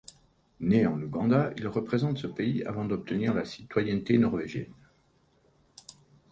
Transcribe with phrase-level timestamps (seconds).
[0.59, 4.73] Né en Ouganda, il représente ce pays avant d'obtenir la citoyenneté norvégienne.